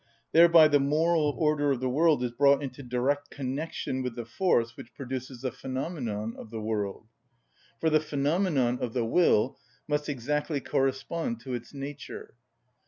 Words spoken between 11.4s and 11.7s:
to